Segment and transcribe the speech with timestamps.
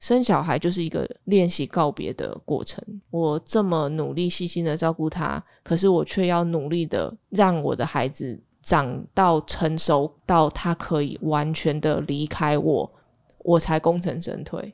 [0.00, 2.80] 生小孩就是一个练习告别的过程。
[3.10, 12.88] 我这么努力细心的照顾他，可是我却要努力的让我的孩子长到成熟到他可以完全的离开我，
[13.38, 14.72] 我才功成身退。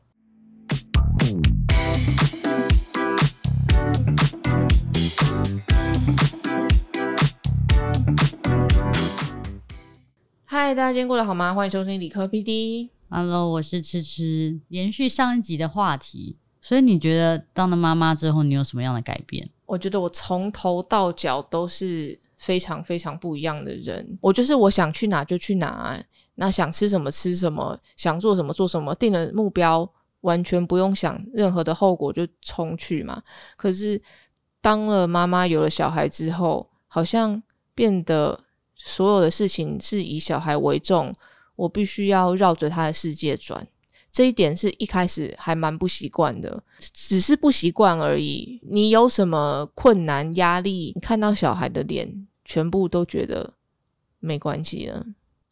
[10.44, 11.54] 嗨，大家今天过得好吗？
[11.54, 12.93] 欢迎收听理科 PD。
[13.16, 14.60] Hello，我是吃吃。
[14.70, 19.48] 延续上一集的话题，所以你觉得当了妈妈之后，你有什么样的改变？
[19.66, 24.18] 我觉得我从头到脚都是非常非常不一样的人。
[24.20, 25.96] 我就是我想去哪就去哪，
[26.34, 29.88] 那想吃什么吃什么，想做什么做什么，定了目标，
[30.22, 33.22] 完全不用想任何的后果就冲去嘛。
[33.56, 34.02] 可是
[34.60, 37.40] 当了妈妈，有了小孩之后，好像
[37.76, 38.40] 变得
[38.74, 41.14] 所有的事情是以小孩为重，
[41.56, 43.66] 我必须要绕着他的世界转。
[44.12, 48.60] 这一点是一开始还蛮不习惯的，只是不习惯而已。
[48.62, 53.52] 你有什么困难、压力，你看到小孩的脸，全部都觉得
[54.20, 55.04] 没关系了。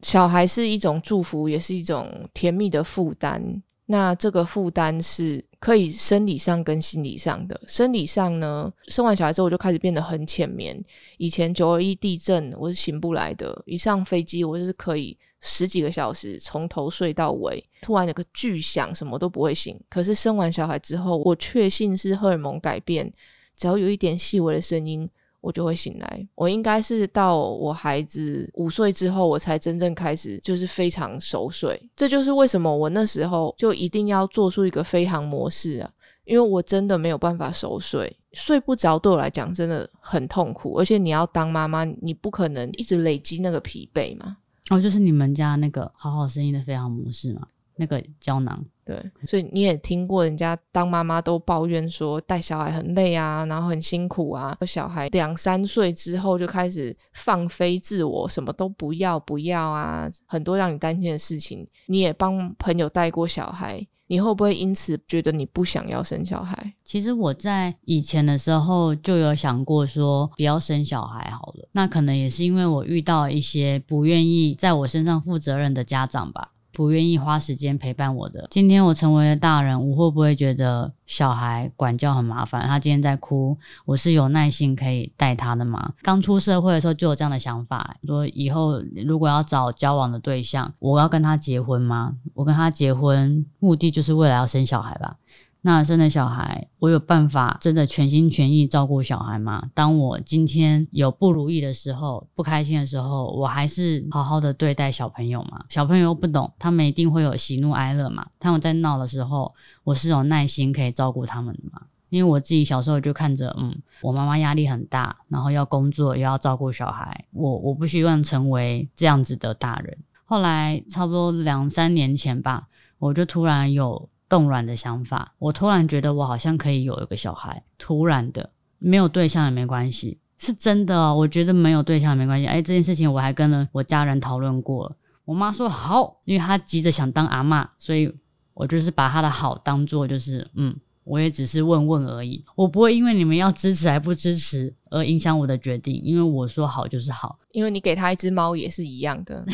[0.03, 3.63] 小孩是一种祝福，也是一种甜蜜的负担。
[3.87, 7.61] 那这个负担是可以生理上跟心理上的。
[7.69, 10.77] 生理上呢，生完小孩之后我就开始变得很浅眠。
[11.19, 19.79] 以前九二一地震我是醒不来的，一上飞机我就是可以十几个小时从头睡到尾，突然有个巨响，什么都不会醒。
[19.89, 23.13] 可是生完小孩之后，我确信是荷尔蒙改变，
[23.57, 25.09] 只要有一点细微的声音。
[25.43, 26.29] 我就会醒来。
[26.35, 31.79] 我应该是到我孩子五岁之后，我才真正开始就是非常熟睡。
[31.95, 35.91] 这就是为什么我那时候就一定要做出一个飞行模式啊，
[36.25, 40.79] 因为我真的没有办法熟睡，睡不着对我来讲真的很痛苦。
[40.79, 44.39] 而且你要当妈妈，你不可能一直累积那个疲惫嘛。
[44.71, 47.47] 哦，就是你们家那个好好声音的飞行模式嘛，
[47.77, 48.65] 那个胶囊。
[48.85, 54.59] 对，所以你也听过人家当妈妈都抱怨说带小孩很累啊，然后很辛苦啊。
[54.67, 61.65] 小孩两三岁之后就开始放飞自我，什么都不要不要啊，很多让你担心的事情。
[61.87, 66.75] 你也帮朋友带过小孩，你会不会因此觉得你不想要生小孩？
[66.85, 76.51] 其实我在以前的时候就有想过说不要生小孩好了，那可能也是因为我遇到一些不愿意在我身上负责任的家长吧。
[76.73, 78.49] 不愿意花时间陪伴我的。
[78.51, 82.67] 今天我成为了大人，我会不会觉得小孩管教很麻烦？
[82.67, 85.93] 他今天在哭，我是有耐心可以带他的吗？
[86.03, 92.17] 刚出社会的时候就有这样的想法，说以后如果要找交往的对象，我要跟他结婚吗？
[92.35, 95.17] 我跟他结婚目的就是为了要生小孩吧？
[95.65, 99.71] 那生了小孩，我有办法真的全心全意照顾小孩吗？
[99.75, 105.65] 当我今天有不如意的时候、不开心的时候，我还是好好的对待小朋友吗？
[105.69, 108.27] 小朋友不懂，他们一定会有喜怒哀乐嘛。
[108.41, 111.81] 他们在闹的时候，我是有耐心可以照顾他们的嘛？
[112.09, 119.97] 因为我自己小时候就看着，嗯，我妈妈压力很大，然后要工作又要照顾小孩，我我不希望成为这样子的大人。
[120.25, 122.67] 后来差不多两三年前吧，
[122.99, 124.09] 我就突然有。
[124.33, 128.49] 动软的想法，我突然觉得我好像可以有一个小孩，突然的
[128.79, 131.15] 没有对象也没关系，是真的哦。
[131.15, 132.47] 我觉得没有对象也没关系。
[132.47, 134.91] 哎，这件事情我还跟了我家人讨论过，
[135.27, 138.11] 我妈说好，因为她急着想当阿妈，所以
[138.55, 149.45] 我就是把她的好当做就是嗯，我也只是问问而已，我不会因为你们要支持还不支持而影响我的决定，因为我说好就是好，因为你给他一只猫也是一样的，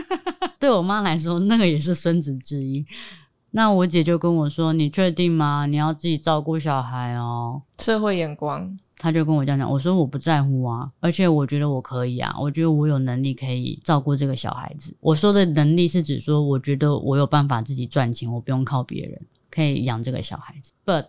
[0.58, 2.86] 对我妈来说那个也是孙子之一。
[3.54, 5.66] 那我姐就跟我说：“你确定吗？
[5.66, 9.70] 你要自己照顾小孩哦。”社会眼光，她就跟我这样讲。
[9.70, 14.96] 我说我不在乎啊，而且我觉得我可以啊，我觉得我有能力可以照顾这个小孩子。
[15.00, 19.20] 我说的能力是指说，我觉得我有办法自己赚钱，我不用靠别人，
[19.50, 20.72] 可以养这个小孩子。
[20.86, 21.08] But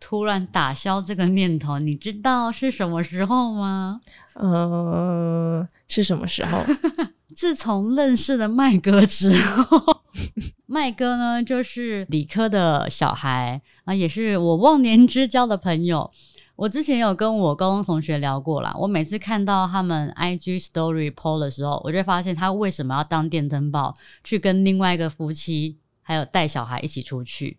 [0.00, 4.00] 突然打消这个念头，你知道是什么时候吗？
[4.34, 6.64] 呃，是什么时候？
[7.36, 10.02] 自从认识了麦哥之后，
[10.66, 16.10] 麦哥呢就是理科的小孩啊，也是我忘年之交的朋友。
[16.56, 27.58] 我之前有跟我高中同学聊过啦，我每次看到他们 IG Story PO 的时候，我就发现他为什么要当电灯泡，去跟另外一个夫妻还有带小孩一起出去。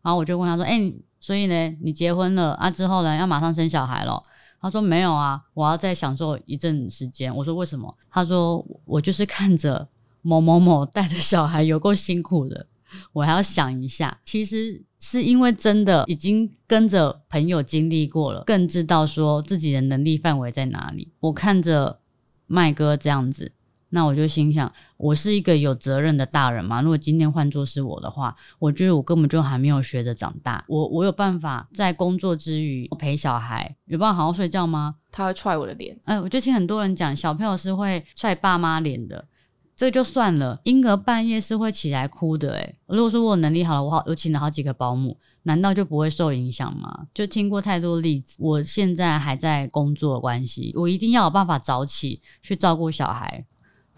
[0.00, 4.22] 然后我就问他说：“哎、所以呢，你结婚了啊之后呢，要马上生小孩了？”
[4.60, 7.32] 他说没有啊，我要再享受一阵时间。
[7.36, 7.96] 我说为什么？
[8.10, 9.88] 他说我就是看着
[10.20, 12.66] 某某某带着小孩有够辛苦的，
[13.14, 14.18] 我还要想一下。
[14.24, 21.12] 其实是因为真的已经跟着朋友经历过了，更知道说自己的能力范围在哪里。
[21.20, 22.00] 我看着
[22.48, 23.52] 麦哥这样子，
[23.90, 26.82] 那我就心想，我是一个有责任的大人嘛。
[26.82, 30.62] 如果今天换作是我的话，我觉得我根本就还没有学着长大。
[30.68, 34.96] 我我有办法在工作之余陪小孩，有办法好好睡觉吗？
[35.10, 35.98] 他会踹我的脸。
[36.04, 39.26] 哎，我就听很多人讲，小朋友是会踹爸妈脸的，
[39.74, 40.60] 这就算了。
[40.64, 47.06] 婴儿半夜是会起来哭的，哎如果说我能力好了，我好我请了好几个保姆，难道就不会受影响吗？
[47.14, 48.36] 就听过太多例子。
[48.38, 53.46] 我现在还在工作关系，我一定要有办法早起去照顾小孩。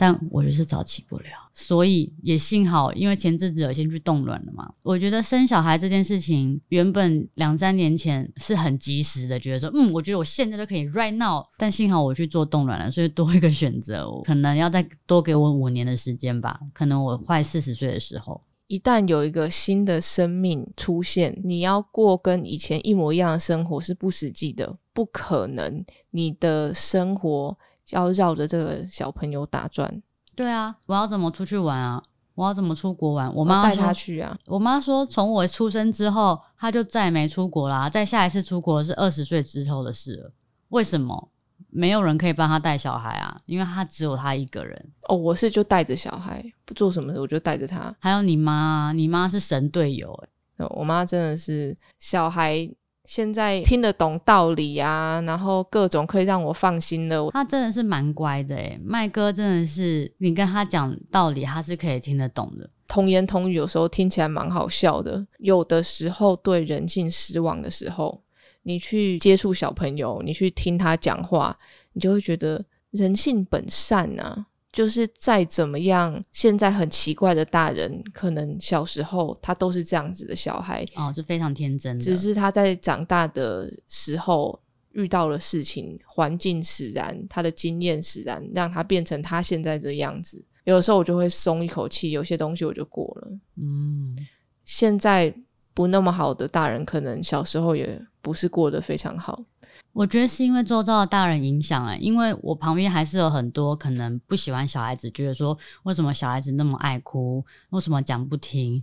[0.00, 4.73] 但我就是早起不了，所以也幸好，因为前阵子有先去冻卵了嘛。
[4.82, 11.44] 我觉得生小孩这件事情，原本两三年前是很及时的，觉得说，嗯，我觉得我现在都可以 right now。
[11.58, 16.58] 但幸好我去做冻卵了，所以多一个选择，可能要再多给我五年的时间吧。
[16.73, 25.85] 可能我快四十岁的时候，一旦有一个新的生命出现，你要过跟以前一模一样的生活是不实际的，不可能。
[26.11, 27.58] 你的生活。
[27.90, 30.02] 要绕着这个小朋友打转，
[30.34, 32.02] 对啊，我要怎么出去玩啊？
[32.34, 33.31] 我要怎么出国玩？
[33.34, 34.34] 我妈带他去啊。
[34.46, 37.90] 我妈说，从我出生之后，他就再没出国啦。
[37.90, 40.32] 再下一次出国是二十岁之后的事了。
[40.69, 41.28] 为什么？
[41.69, 43.38] 没有人可以帮他带小孩啊？
[43.44, 44.92] 因为他只有他一个人。
[45.08, 47.94] 哦，我是就带着小孩，不做什么我就带着他。
[47.98, 50.66] 还有你妈，你妈是神队友哎。
[50.70, 52.69] 我妈真的是小孩。
[53.05, 57.29] 现在听得懂道理啊，然后各种可以让我放心的。
[57.31, 62.69] 他真的是蛮乖的诶，麦哥真的是，你跟他讲道理，他是可以听得懂的。
[62.87, 68.23] 童言童语有时候听起来蛮好笑的，有的时候对人性失望的时候，
[68.62, 71.56] 你去接触小朋友，你去听他讲话，
[71.93, 74.47] 你就会觉得人性本善啊。
[74.72, 82.05] 就是再怎么样，现在很奇怪的大人，可能小时候他都是这样子的小孩哦，是非常天真的。
[82.05, 84.61] 只是他在长大的时候
[84.93, 90.43] 遇到了事情，环境使然，他的经验使然，让他变成他现在这样子。
[90.64, 93.28] 有的时候我就会松一口气，有些东西我就过了。
[93.56, 94.16] 嗯，
[94.64, 95.34] 现在
[95.75, 99.43] 不那么好的大人，可能小时候也不是过得非常好。
[99.92, 108.82] 我觉得是因为周遭的大人影响啊，因为我旁边还是有很多可能不喜欢小孩子，觉得说为什么小孩子那么爱哭，为什么讲不听？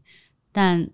[0.51, 0.89] 但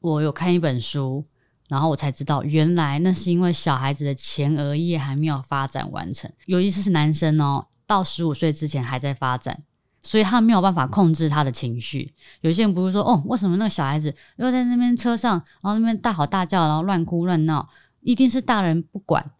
[0.00, 1.24] 我有看一本书，
[1.68, 9.62] 然后我才知道，原来那是因为小孩子的前额叶还没有发展完成，有意思是男生哦，到十五岁之前还在发展，
[10.02, 12.14] 所以他没有办法控制他的情绪。
[12.40, 15.32] 有些人不是说哦，为什么那个小孩子又在那边车上，
[15.62, 17.68] 然后那边大吼大叫，然后乱哭乱闹，
[18.00, 19.30] 一定是大人不管。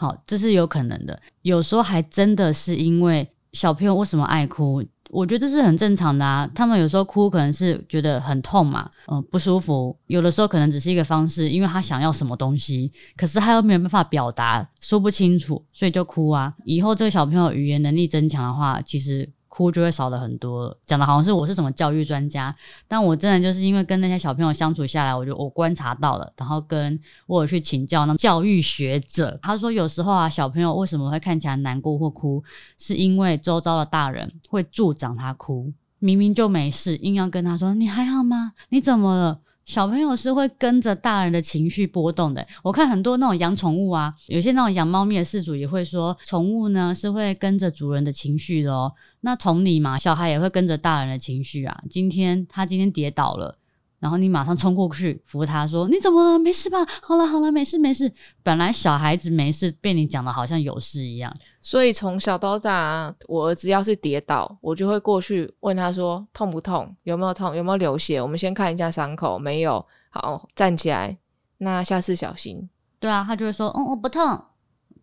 [0.00, 1.20] 好，这是有可能的。
[1.42, 4.80] 有时候还真的是因为小朋友为什么爱哭，
[5.10, 6.48] 我觉得这是很正常的啊。
[6.54, 9.98] 他们有时候哭可能是觉得很痛嘛，嗯，不舒服。
[10.06, 16.54] 有的时候可能只是一个方式，因为他想要什么东西，可是他又没有办法表达，说不清楚，所以就哭啊。
[16.64, 19.28] 以后这个小朋友语言能力增强的话，其实。
[19.48, 22.54] 哭就会少了很多，讲的好像是我是什么教育专家，
[22.86, 32.42] 但我真的就是因为跟那些小朋友相处下来，我就我观察到了，然后跟我去请教那教育学者，他说有时候啊，小朋友为什么会看起来难过或哭，
[32.76, 38.52] 是因为周遭的大人会助长他哭，明明就没事，硬要跟他说你还好吗？
[38.68, 39.40] 你怎么了？
[39.64, 42.46] 小朋友是会跟着大人的情绪波动的。
[42.62, 48.90] 我看很多那种养宠物啊，有些那种养猫咪的饲主也会说，宠物呢是会跟着主人的情绪的哦。
[49.20, 51.82] 那同理嘛，小孩也会跟着大人的情绪啊。
[51.90, 53.58] 今天他今天跌倒了。
[54.00, 56.38] 然后你马上冲过去扶他，说：“你怎么了？
[56.38, 56.78] 没事吧？
[57.02, 58.08] 好了好了，没事没事。”
[58.44, 61.34] 本来小孩子没事，被你讲的好像有事一样。
[61.60, 66.94] 所以从小到大，我儿子要是跌倒，我就会过去问他说：“痛不痛？
[67.02, 67.56] 有没有痛？
[67.56, 68.22] 有没有流血？
[68.22, 71.18] 我们先看一下伤口，没有，好站起来。
[71.56, 74.22] 那下次小心。”对啊，他就会说：“嗯，我不痛。”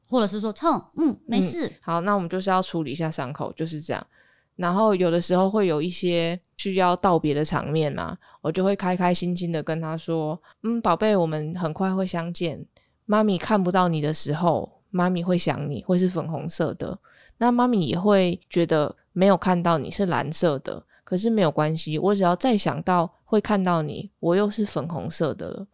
[0.07, 4.07] 或者是说：“痛，嗯，没事。”好，那我们就是要处理一下伤口，就是这样。
[4.55, 12.65] 然后有的时候会有一些需要道别的场面嘛，我就会开开心心的跟他说：“嗯，宝贝，我们很快会相见。
[13.05, 16.97] 妈咪看不到你的时候，妈咪会想你，会是粉红色的。
[17.37, 25.67] 那妈咪也会觉得没有看到你是蓝色的，可是没有关系，我只要再想到会看到你，我又是粉红色的了。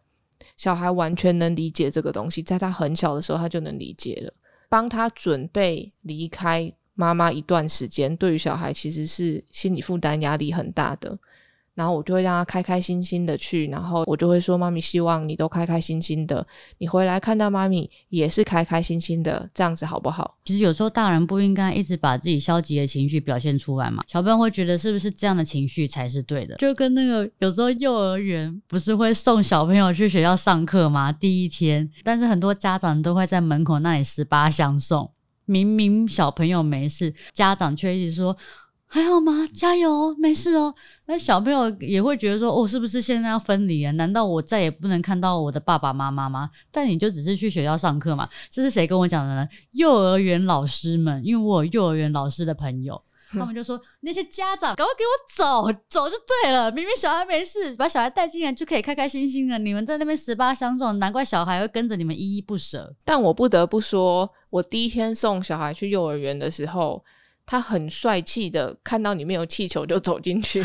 [0.56, 4.32] 小孩完全能理解这个东西，在他很小的时候他就能理解了，
[4.68, 11.18] 帮他准备离开。”妈妈一段时间，对于小孩其实是心理负担、压力很大的。
[11.74, 16.46] 然后我就会让他开开心心的去，然后我就会说：“妈咪希望你都开开心心的，
[16.78, 26.56] 你回来看到妈咪也是开开心心的，这样子好不好？”其实有时候大人不应该一直把自己消极的情绪表现出来嘛，小朋友会觉得是不是这样的情绪才是对的？
[26.56, 31.10] 就跟那个有时候幼儿园不是会送小朋友去学校上课吗？
[31.10, 35.10] 第一天，但是很多家长都会在门口那里十八相送。
[35.44, 38.36] 明明小朋友没事，家长却一直说
[38.94, 39.48] 还好吗？
[39.54, 40.74] 加油，没事哦。
[41.06, 43.90] 那小朋友也会觉得说，哦，是不是现在要分离啊？
[43.92, 46.50] 难道我再也不能看到我的爸爸妈妈吗？
[46.70, 48.28] 但你就只是去学校上课嘛。
[48.50, 49.48] 这是谁跟我讲的呢？
[49.70, 53.02] 幼儿园老师们，因为我有幼儿园老师的朋友。
[53.30, 56.70] 他们就说那些家长赶快给我走，走就对了。
[56.70, 59.58] 明明小孩没事，把小孩带进来就可以开开心心的。
[59.58, 62.94] 你们在那边十八相送，难怪小孩会跟着你们依依不舍。
[63.06, 67.02] 但我不得不说，我第一天送小孩去幼儿园的时候，
[67.52, 70.64] 他很帅气的看到里面有气球就走进去，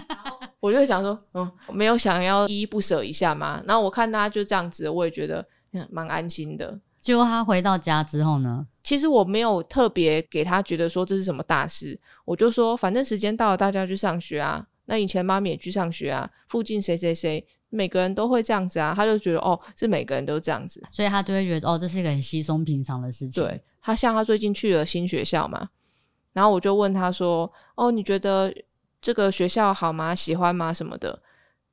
[0.60, 3.62] 我就想说，嗯，没有想要依依不舍一下吗？
[3.66, 5.46] 然后我看他就这样子，我也觉得
[5.90, 6.80] 蛮安心的。
[7.02, 8.66] 结果他回到家之后呢？
[8.82, 14.66] 其实我没有特别给他觉得说这是什么大事，我就说反正时间到了，大家去上学啊。
[14.86, 18.94] 那以前妈咪也去上学啊，附近谁谁谁，每个人都会这样子啊。
[18.96, 23.42] 他就觉得哦，是每个人都这样子，所以他就会觉得哦，这是一个很稀松平常的事情。
[23.42, 25.68] 对他，像他最近去了新学校嘛，
[26.32, 28.54] 然后我就问他说：“哦，你觉得
[29.00, 30.14] 这个学校好吗？
[30.14, 30.72] 喜欢吗？
[30.72, 31.18] 什么的？”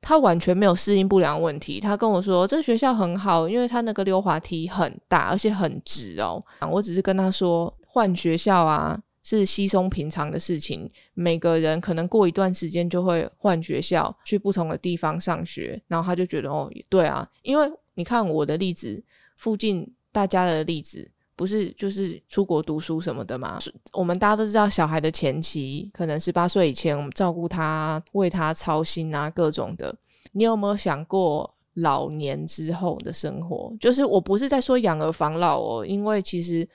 [0.02, 1.78] 他完全没有适应不良问题。
[1.78, 6.42] 他跟我说，这学校很好，因为他那个溜滑梯很大，而且很直哦。
[6.70, 10.90] 我只是跟他说，换学校啊是稀松平常的事情。
[11.12, 15.78] 每个人可能过一段时间就会换学校，去不同的地方上学。
[15.86, 19.02] 然后他就觉得，哦，对啊，因为你看我的例子，
[19.36, 21.10] 附近大家的例子。
[21.40, 23.58] 不是就是出国读书什么的嘛？
[23.94, 29.96] 我们大家都知道，小孩的前期可能十八岁以前，我们照顾他、为他操心啊，各种的。
[30.32, 33.74] 你有没有想过老年之后的生活？
[33.80, 36.68] 就是我不是在说养儿防老哦，因为其实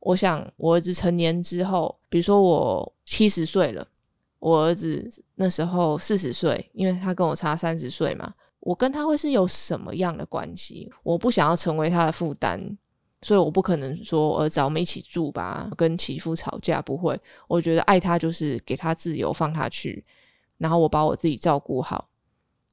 [0.00, 3.88] 我想，我儿子成年之后，比如说我七十岁了，
[4.40, 10.92] 我儿子那时候四十岁，因为他跟我差三十岁嘛，我跟他会是有什么样的关系？
[11.02, 12.60] 我不想要成为他的负担。
[13.22, 17.18] 所以我不可能说儿子我们一起住吧，跟媳妇吵架不会。
[17.48, 20.04] 我觉得爱他就是给他自由，放他去，
[20.58, 22.08] 然后我把我自己照顾好。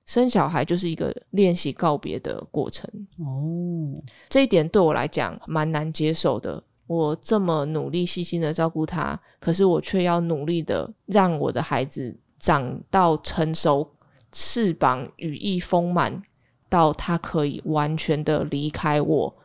[0.06, 2.90] 生小孩就是一个练习告别的过程
[3.20, 3.86] 哦，
[4.28, 6.64] 这一点对我来讲蛮难接受的。
[6.88, 13.88] 我这么努力细心的照顾他，可是我却要努力的让我的孩子长到成熟，
[14.32, 16.20] 翅膀羽翼丰满，
[16.68, 19.36] 到他可以完全的离开我。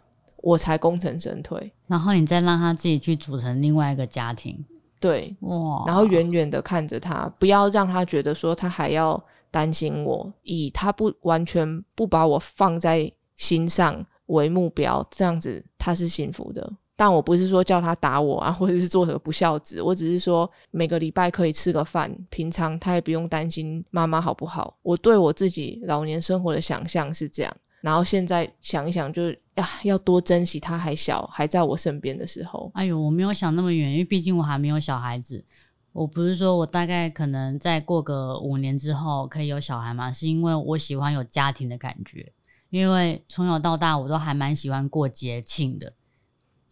[0.45, 4.63] 我才功成身退，然后你再让他自己去组成另外一个家庭，
[5.01, 9.19] 对，哇，然后远远的看着他，不要让他觉得说他还要
[9.51, 16.71] 担心我，以他不完全不把我放在心上为目标，这样子他是幸福的。
[16.97, 24.77] 但我不是说叫他打我啊， 或者是做个不孝子，我只是说每个礼拜可以吃个饭，平常他也不用担心妈妈好不好。
[24.83, 27.57] 我对我自己老年生活的想象是这样。
[27.85, 32.71] 然后现在想一想，就是呀，要多珍惜他还小，还在我身边的时候。
[32.73, 35.45] 哎呦，我没有想那么远，因为毕竟我还没有小孩子。
[35.93, 40.11] 我不是说我大概可能再过个五年之后可以有小孩嘛？
[40.11, 42.33] 是因为我喜欢有家庭的感觉，
[42.71, 45.93] 因为从小到大我都还蛮喜欢过节庆的。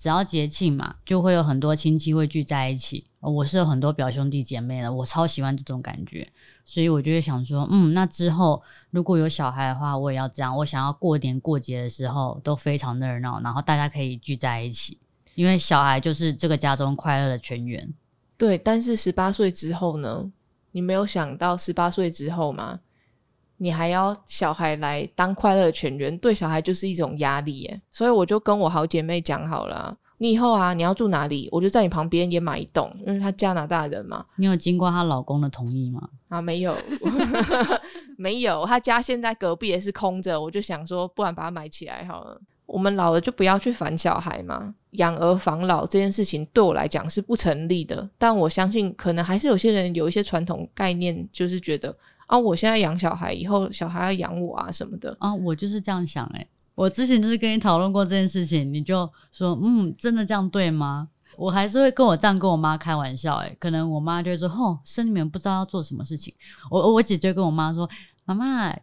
[0.02, 3.06] 只要节庆嘛，就会有很多亲戚会聚在一起。
[3.21, 6.28] 我是有很多表兄弟姐妹的，我超喜欢这种感觉，
[6.64, 10.56] 所以我就会想说，嗯，那之后如果有小孩的话，我也要这样。
[10.56, 14.99] 我想要过年过节的时候都非常热闹，然后大家可以聚在一起，
[15.37, 17.88] 因为小孩就是这个家中快乐的泉源。
[18.37, 20.28] 对，但是十八岁之后呢？
[20.73, 22.80] 你没有想到十八岁之后吗？
[23.62, 27.81] 你还要小孩来当快乐的泉源，对小孩就是一种压力耶。
[27.92, 34.26] 所以我就跟我好姐妹讲好了，你以后啊，你要住哪里，我就在你旁边也买一栋，因为她加拿大人嘛。
[34.35, 36.09] 你有经过她老公的同意吗？
[36.26, 36.76] 啊，没有，
[38.19, 38.66] 没有。
[38.66, 42.40] 她家现在隔壁也是空着，我就想说，不然把它买起来好了。
[42.66, 48.09] 我们老了就不要去烦小孩嘛，养儿防老这件事情对我来讲是不成立的。
[48.19, 51.95] 但我相信，可能还是有些人有一些传统概念，就是觉得。
[52.33, 52.39] 啊！
[52.39, 55.35] 我现在养小孩，以后小孩要养我啊什么的啊！
[55.35, 56.47] 我就是这样想哎。
[56.75, 61.11] 我之前就是跟你讨论过这件事情，你就说嗯，真的这样对吗？
[61.37, 63.55] 我还是会跟我这样跟我妈开玩笑哎。
[63.61, 66.35] 可能我妈就会说吼，生你们不知道要做什么事情。
[66.71, 67.87] 我我姐就跟我妈说，
[68.25, 68.75] 妈妈，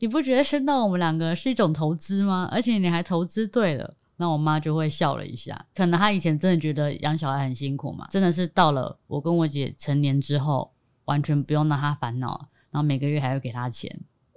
[0.00, 2.48] 你不觉得生到我们两个是一种投资吗？
[2.50, 3.94] 而且你还投资对了。
[4.16, 5.64] 那我妈就会笑了一下。
[5.76, 10.72] 可能她以前真的觉得养小孩很辛苦嘛，真的是到了我跟我姐成年之后，
[11.04, 12.48] 完全不用让她烦恼。
[12.76, 13.90] 然后每个月还要给他钱。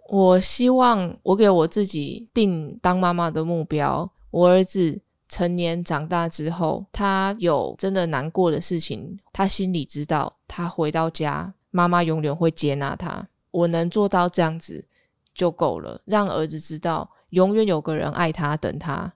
[0.07, 13.27] 我希望我给我自己定当妈妈的目标：我儿子成年长大之后，他有真的难过的事情，他心里知道，他回到家，妈妈永远会接纳他。
[13.51, 14.81] 我能做到这样子
[15.35, 19.11] 就够了，让儿子知道永远有个人爱他，等他，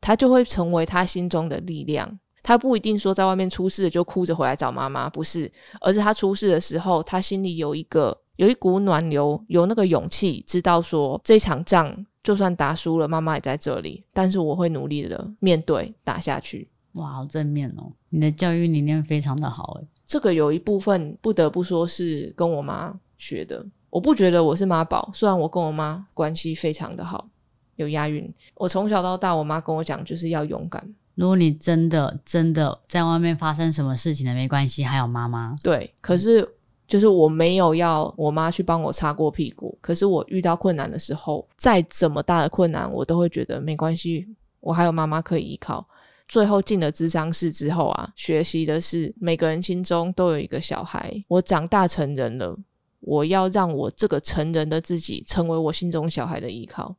[0.00, 2.18] 他就会成为他心中的力量。
[2.42, 16.68] 他不一定说在外面出事了就哭着回来找妈妈，不是，而是他出事的时候，他心里有一个有一股暖流，有那个勇气，知道说这场仗就算打输了，妈妈也在这里，但是我会努力的面对打下去。
[16.92, 17.92] 哇，好正面哦！
[18.08, 19.86] 你的教育理念非常的好诶。
[20.04, 23.64] 这个有一部分不得不说是跟我妈学的。
[23.90, 27.28] 我不觉得我是妈宝，虽然我跟我妈关系非常的好，
[27.76, 28.32] 有押韵。
[28.54, 30.94] 我从小到大，我妈跟我讲就是要勇敢。
[31.14, 35.56] 如果你真的真的在外面发生什么事情了，没关系，还有妈妈。
[35.62, 36.46] 对，可是
[36.86, 39.76] 就是我没有要我妈去帮我擦过屁股。
[39.80, 44.26] 可是我遇到困难的时候，再怎么大的困难，我都会觉得没关系，
[44.60, 45.86] 我还有妈妈可以依靠。
[46.28, 51.12] 最后进了智商室之后啊，学习的是每个人心中都有一个小孩。
[51.28, 52.56] 我长大成人了，
[52.98, 56.96] 我要让我这个成人的自己成为我心中小孩的依靠，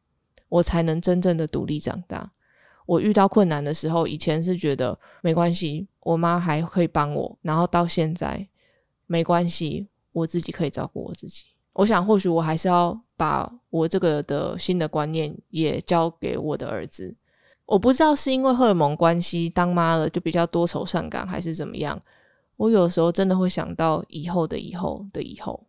[0.48, 2.32] 我才能真正的独立长大。
[2.86, 8.48] 我遇到困难的时候，以前是觉得没关系，我妈还会帮我，然后到现在
[9.08, 11.44] 没关系，我自己可以照顾我自己。
[11.74, 17.16] 我想，或许我还是要把我这个的新的观念也交给我的儿子。
[17.66, 22.02] 我不知道是因为荷尔蒙关系，当妈了就比较多愁善感，还是怎么样。
[22.56, 25.64] 我有时候真的会想到以后的以后的以后，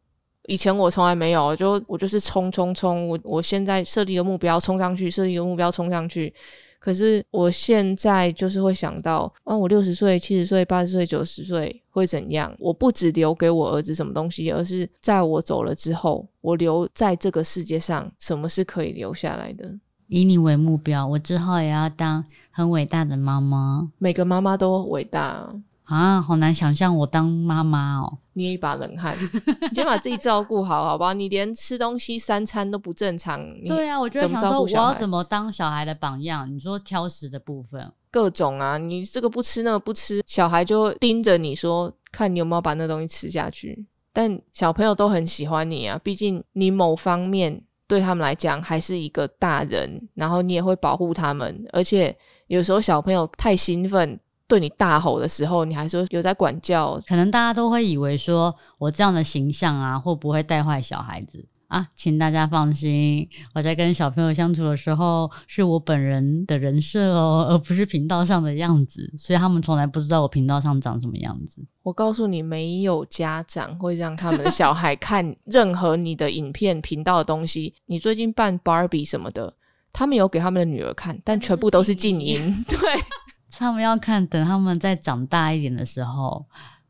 [0.46, 6.32] 以前我从来没有，就我就是冲冲冲，我我现在设立一个目标冲上去，设立一个目标冲上去。
[6.78, 12.50] 可是我现在就是会想到，啊，我六十岁、七十岁、八十岁、九十岁会怎样？
[12.58, 19.70] 我不只留给我儿子什么东西，而是在我走了之后，我留在这个世界上什么是可以留下来的？
[20.06, 23.90] 以你为目标，我之后也要当很伟大的妈妈。
[23.98, 25.54] 每个妈妈都伟大。
[25.84, 29.16] 啊，好难想象我当妈妈哦，捏一把冷汗。
[29.70, 31.14] 你先把自己照顾好，好不好？
[31.14, 33.40] 你连吃东西三餐都不正常。
[33.66, 36.50] 对啊，我就想说，我要怎么当小孩的榜样？
[36.54, 43.86] 你说挑食的部分，各种啊，你这个不吃，那个不吃，小孩就盯着你说，看你有没有把那东西吃下去。
[44.12, 54.18] 但小朋友都很喜欢你啊，毕竟你某方面对他们来讲还是一个大人，然后你也会保护他们，而且有时候小朋友太兴奋。
[54.48, 61.88] 对你大吼的时候，你还说有在管教，可能大家都会以为说我这样的形象啊，会不会带坏小孩子啊？
[61.94, 71.64] 请大家放心，我在跟小朋友相处的时候，是我本人的人设哦，而不是频道上的样子，所以他们从来不知道我频道上长什么样子。
[71.82, 77.74] 我告诉你，没有家长会让他们的小孩看 任何你的影片频道的东西。
[77.86, 79.54] 你最近扮 Barbie 什么的，
[79.92, 82.64] 他们有给他们的女儿看，但全部都是静音。
[82.68, 82.78] 对。
[83.50, 86.46] 他们要看，等他们再长大一点的时候，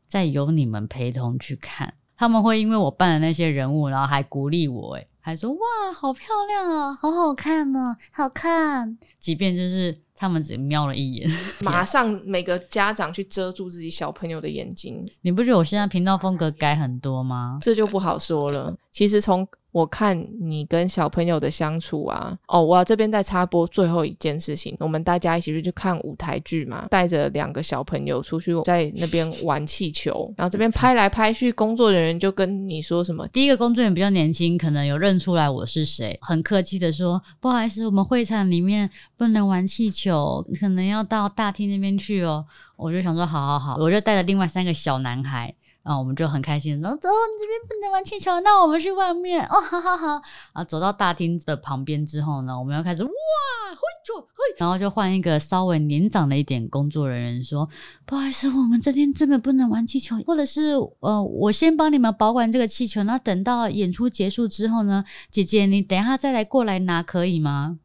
[0.07, 1.93] 再由你们陪同去看。
[2.19, 5.59] 他们会因为我扮的那些人物，然后还鼓励我，诶还说哇，
[5.95, 8.97] 好漂亮啊，好好看呢，好看。
[9.21, 11.31] 即便就是他们只瞄了一眼，
[11.63, 15.09] 马上每个家长去遮住自己小朋友的眼睛。
[15.21, 17.57] 你不觉得我现在频道风格改很多吗？
[17.61, 18.75] 这就不好说了。
[18.91, 33.27] 其实从我看你跟小朋友的相处啊，哦，我要这边再插播最后一件事情，我们大家一起去去看舞台剧嘛，带着两个小朋友出去在那边玩气球，然后这边拍来拍去，工作人员就跟你说什么？
[33.27, 42.45] 第一个工作人员比较年轻，可能有认出来我是谁，很客气的说，不好意思，我们会场里面不能玩气球，可能要到大厅那边去哦。
[42.75, 45.53] 我就想说，好好好，我就带着另外三个小男孩。
[45.83, 50.21] 啊，我们就很开心，然后走，你这边不能玩气球，那我们去外面哦，好好好。
[50.53, 57.67] 啊，走到大厅的旁边之后呢，我们要开始哇，嘿咻嘿，然后就换一个稍微年长的一点工作人员说，
[58.05, 67.79] 不好意思，我们这天真的不能玩气球，或者是呃，我先帮你们保管这个气球，那等到演出结束之后呢，姐姐你等一下再来过来拿可以吗？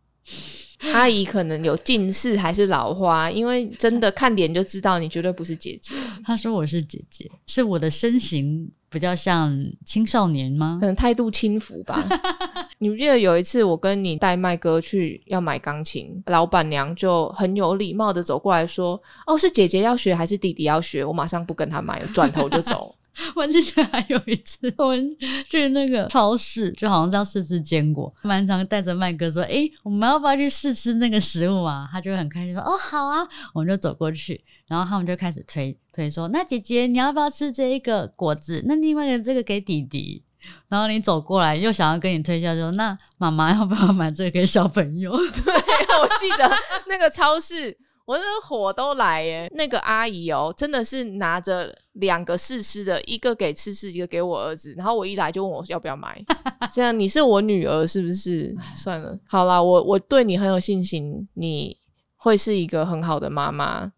[0.93, 5.95] 阿姨可能有近视还是老花， 因为真的看脸就知道你绝对不是姐姐。
[6.25, 10.79] 她说我是姐姐，是我的身形比较像青少年吗？
[10.81, 12.07] 可能态度轻浮吧。
[12.79, 22.95] 你不记得有一次我跟你带麦哥去要买钢琴，老板娘就很有礼貌的走过来说：“哦，是姐姐要学还是弟弟要学？”我马上不跟他买，转头就走。
[23.37, 25.17] 我记得还有一次，我们
[25.49, 28.13] 去那个超市，就好像是要试吃坚果。
[28.23, 38.65] 蛮常带着麦哥说：“哎，我们要不要去试吃那个食物啊？”他就很开心说：“哦，好啊。”我们就走过去，然后他们就开始推推说：“那姐姐你要不要吃这一个果子？
[38.67, 40.23] 那另外一个这个给弟弟。”
[40.69, 45.55] 然后你走过来又想要跟你推销，说：“那妈妈要不要买这个给小朋友？”对，
[46.03, 46.51] 我记得
[46.87, 47.77] 那个超市。
[48.07, 49.51] 我的火都来耶！
[49.55, 54.75] 那个阿姨哦，真的是拿着两个试吃的，一个给吃吃，一个给我儿子。
[54.77, 56.23] 然后我一来就问我要不要买，
[56.71, 58.55] 这样你是我女儿是不是？
[58.75, 61.77] 算了，好啦，我我对你很有信心，你
[62.17, 63.93] 会是一个很好的妈妈。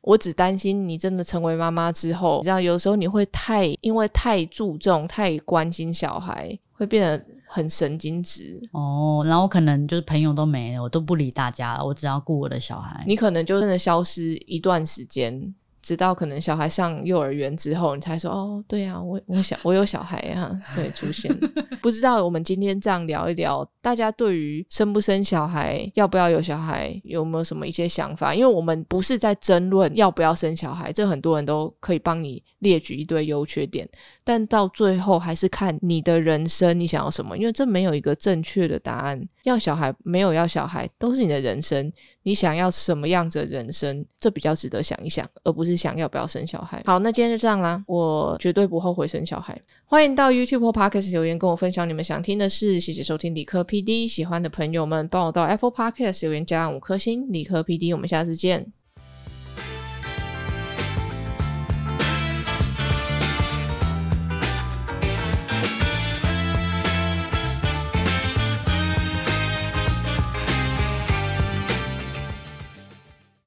[0.00, 8.60] 我只担心你真的成为妈妈之后，你知道，有时候你会太因为太注重、太关心小孩，会变得很神经质。
[8.72, 13.04] 哦，然后可能就是朋友都没了，我都不理大家了，我只要顾我的小孩。
[13.06, 15.54] 你可能就真的消失一段时间。
[15.84, 21.30] 直到可能小孩上幼儿园之后，你才说哦，对呀，我我小我有小孩啊，对，出现。
[21.82, 28.34] 不知道我们今天这样聊一聊，大家对于生不生小孩、要不要有小孩，有没有什么一些想法？
[28.34, 33.86] 因为我们不是在争论要不要生小孩，这很多人都可以帮你列举一堆优缺点，
[34.24, 37.36] 但到最后还是看你的人生，你想要什么？
[37.36, 39.22] 因为这没有一个正确的答案。
[39.42, 41.92] 要小孩没有要小孩，都是你的人生。
[42.22, 46.82] 你想要什么样子的人生，这比较值得想一想，而不是想要不要生小孩。
[46.86, 49.60] 好，那今天就这样啦，我绝对不后悔生小孩。
[49.84, 52.78] 欢迎到 YouTube 或 Podcast 留言跟我分享你们想听的事。
[52.78, 57.30] 谢谢收听理科 PD，喜欢的朋友们帮我到 Apple Podcast 留言加五颗星。
[57.32, 58.83] 理科 PD，我们下次见。